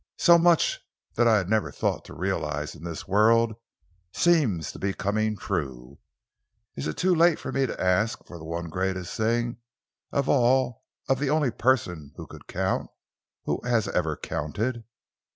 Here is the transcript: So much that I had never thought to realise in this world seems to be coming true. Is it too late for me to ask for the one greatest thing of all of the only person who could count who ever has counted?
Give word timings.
So 0.17 0.39
much 0.39 0.79
that 1.13 1.27
I 1.27 1.37
had 1.37 1.47
never 1.47 1.71
thought 1.71 2.05
to 2.05 2.15
realise 2.15 2.73
in 2.73 2.83
this 2.83 3.07
world 3.07 3.53
seems 4.11 4.71
to 4.71 4.79
be 4.79 4.93
coming 4.95 5.37
true. 5.37 5.99
Is 6.75 6.87
it 6.87 6.97
too 6.97 7.13
late 7.13 7.37
for 7.37 7.51
me 7.51 7.67
to 7.67 7.79
ask 7.79 8.25
for 8.25 8.39
the 8.39 8.43
one 8.43 8.69
greatest 8.69 9.15
thing 9.15 9.57
of 10.11 10.27
all 10.27 10.83
of 11.07 11.19
the 11.19 11.29
only 11.29 11.51
person 11.51 12.13
who 12.15 12.25
could 12.25 12.47
count 12.47 12.89
who 13.45 13.59
ever 13.63 13.69
has 14.19 14.19
counted? 14.23 14.85